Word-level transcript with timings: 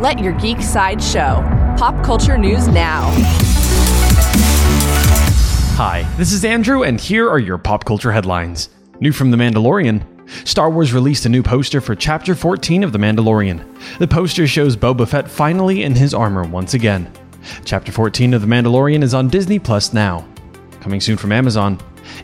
Let 0.00 0.18
your 0.18 0.32
geek 0.32 0.62
side 0.62 1.02
show. 1.02 1.44
Pop 1.76 2.02
culture 2.02 2.38
news 2.38 2.66
now. 2.68 3.10
Hi, 5.76 6.10
this 6.16 6.32
is 6.32 6.42
Andrew, 6.42 6.84
and 6.84 6.98
here 6.98 7.28
are 7.28 7.38
your 7.38 7.58
pop 7.58 7.84
culture 7.84 8.10
headlines. 8.10 8.70
New 9.00 9.12
from 9.12 9.30
The 9.30 9.36
Mandalorian. 9.36 10.02
Star 10.48 10.70
Wars 10.70 10.94
released 10.94 11.26
a 11.26 11.28
new 11.28 11.42
poster 11.42 11.82
for 11.82 11.94
Chapter 11.94 12.34
14 12.34 12.82
of 12.82 12.92
The 12.92 12.98
Mandalorian. 12.98 13.62
The 13.98 14.08
poster 14.08 14.46
shows 14.46 14.74
Boba 14.74 15.06
Fett 15.06 15.30
finally 15.30 15.82
in 15.82 15.94
his 15.94 16.14
armor 16.14 16.44
once 16.44 16.72
again. 16.72 17.12
Chapter 17.66 17.92
14 17.92 18.32
of 18.32 18.40
The 18.40 18.46
Mandalorian 18.46 19.02
is 19.02 19.12
on 19.12 19.28
Disney 19.28 19.58
Plus 19.58 19.92
now. 19.92 20.26
Coming 20.80 21.02
soon 21.02 21.18
from 21.18 21.30
Amazon. 21.30 21.78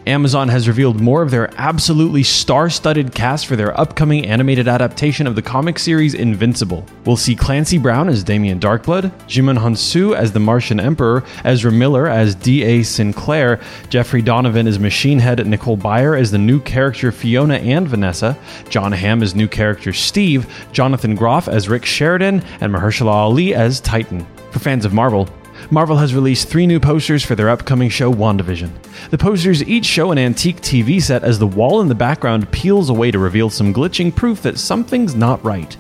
Amazon 0.07 0.49
has 0.49 0.69
revealed 0.69 1.01
more 1.01 1.21
of 1.21 1.33
their 1.33 1.51
absolutely 1.59 2.23
star 2.23 2.71
studded 2.71 3.13
cast 3.13 3.47
for 3.47 3.57
their 3.57 3.79
upcoming 3.79 4.25
animated 4.25 4.69
adaptation 4.69 5.27
of 5.27 5.35
the 5.35 5.43
comic 5.43 5.81
series 5.81 6.15
Invincible. 6.15 6.87
We'll 7.05 7.17
see 7.17 7.35
Clancy 7.35 7.77
Brown 7.77 8.09
as 8.09 8.23
Damien 8.23 8.61
Darkblood, 8.61 9.11
Djimon 9.27 9.59
Hounsou 9.59 10.15
as 10.15 10.31
the 10.31 10.39
Martian 10.39 10.79
Emperor, 10.79 11.25
Ezra 11.45 11.73
Miller 11.73 12.07
as 12.07 12.37
D.A. 12.37 12.85
Sinclair, 12.85 13.61
Jeffrey 13.89 14.23
Donovan 14.23 14.69
as 14.69 14.79
Machine 14.79 15.19
Head, 15.19 15.45
Nicole 15.45 15.77
Byer 15.77 16.19
as 16.19 16.31
the 16.31 16.39
new 16.39 16.61
character 16.61 17.11
Fiona 17.11 17.57
and 17.57 17.89
Vanessa, 17.89 18.39
Jon 18.69 18.93
Hamm 18.93 19.25
as 19.25 19.35
new 19.35 19.49
character 19.49 19.93
Steve, 19.93 20.47
Jonathan 20.73 21.17
Groff 21.17 21.49
as 21.49 21.69
Rick 21.69 21.85
Sheridan, 21.85 22.45
and 22.61 22.73
Mahershala 22.73 23.11
Ali 23.11 23.55
as 23.55 23.81
Titan. 23.81 24.25
For 24.53 24.61
fans 24.61 24.85
of 24.85 24.93
Marvel, 24.93 25.29
Marvel 25.71 25.97
has 25.97 26.15
released 26.15 26.49
three 26.49 26.67
new 26.67 26.79
posters 26.79 27.25
for 27.25 27.35
their 27.35 27.49
upcoming 27.49 27.89
show, 27.89 28.13
WandaVision. 28.13 28.71
The 29.11 29.19
posters 29.19 29.65
each 29.65 29.85
show 29.85 30.13
an 30.13 30.19
antique 30.19 30.61
TV 30.61 31.03
set 31.03 31.25
as 31.25 31.39
the 31.41 31.47
wall 31.47 31.81
in 31.81 31.89
the 31.89 31.95
background 31.95 32.51
peels 32.53 32.89
away 32.89 33.11
to 33.11 33.19
reveal 33.19 33.51
some 33.51 33.75
glitching 33.75 34.15
proof 34.15 34.43
that 34.43 34.59
something's 34.59 35.17
not 35.17 35.45
right. 35.45 35.77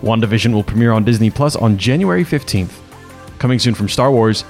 WandaVision 0.00 0.52
will 0.52 0.64
premiere 0.64 0.90
on 0.90 1.04
Disney 1.04 1.30
Plus 1.30 1.54
on 1.54 1.78
January 1.78 2.24
15th. 2.24 2.72
Coming 3.38 3.60
soon 3.60 3.74
from 3.74 3.88
Star 3.88 4.10
Wars, 4.10 4.44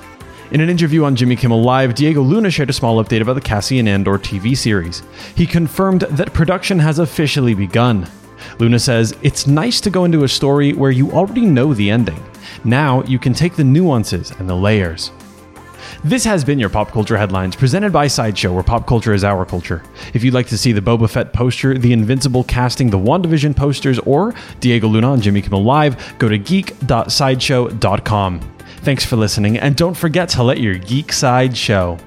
in 0.53 0.63
an 0.63 0.71
interview 0.71 1.05
on 1.05 1.15
Jimmy 1.15 1.37
Kimmel 1.37 1.63
Live, 1.63 1.95
Diego 1.95 2.23
Luna 2.23 2.51
shared 2.51 2.71
a 2.71 2.73
small 2.73 3.05
update 3.05 3.21
about 3.21 3.35
the 3.35 3.43
Cassian 3.43 3.87
Andor 3.87 4.19
TV 4.19 4.57
series. 4.57 5.03
He 5.35 5.47
confirmed 5.47 6.03
that 6.03 6.33
production 6.33 6.79
has 6.79 6.99
officially 6.99 7.53
begun. 7.53 8.09
Luna 8.59 8.79
says, 8.79 9.17
It's 9.23 9.47
nice 9.47 9.81
to 9.81 9.91
go 9.91 10.05
into 10.05 10.25
a 10.25 10.29
story 10.29 10.73
where 10.73 10.91
you 10.91 11.11
already 11.13 11.43
know 11.43 11.75
the 11.75 11.91
ending. 11.91 12.23
Now 12.65 13.03
you 13.05 13.19
can 13.19 13.35
take 13.35 13.57
the 13.57 13.65
nuances 13.65 14.31
and 14.33 14.49
the 14.49 14.55
layers. 14.55 15.13
This 16.05 16.25
has 16.25 16.45
been 16.45 16.59
your 16.59 16.69
Pop 16.69 16.91
Culture 16.91 17.17
Headlines, 17.17 17.57
presented 17.57 17.93
by 17.93 18.07
Sideshow, 18.07 18.53
where 18.53 18.63
pop 18.63 18.87
culture 18.87 19.15
is 19.15 19.25
our 19.25 19.45
culture. 19.45 19.83
If 20.15 20.23
you'd 20.23 20.35
like 20.35 20.47
to 20.49 20.59
see 20.59 20.73
the 20.73 20.81
Boba 20.81 21.11
Fett 21.11 21.33
poster, 21.33 21.77
the 21.77 21.93
Invincible 21.93 22.45
casting, 22.45 22.91
the 22.91 22.99
WandaVision 22.99 23.57
posters, 23.57 23.99
or 24.01 24.35
Diego 24.61 24.87
Luna 24.87 25.13
on 25.13 25.21
Jimmy 25.21 25.43
Kimmel 25.43 25.65
Live, 25.65 26.17
go 26.19 26.29
to 26.29 26.39
geek.sideshow.com. 26.39 28.41
Thanks 28.81 29.05
for 29.05 29.17
listening, 29.17 29.59
and 29.59 29.75
don't 29.75 29.97
forget 29.97 30.29
to 30.31 30.45
let 30.45 30.61
your 30.61 30.77
geek 30.77 31.13
side 31.13 31.57
show. 31.57 31.99